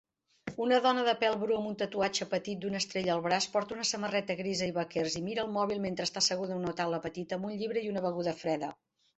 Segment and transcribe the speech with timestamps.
[0.63, 3.85] Una dona de pèl bru amb un tatuatge petit d'una estrella al braç porta una
[3.89, 7.39] samarreta grisa i vaquers i mira el mòbil mentre està asseguda a una taula petita
[7.39, 8.77] amb un llibre i una beguda freda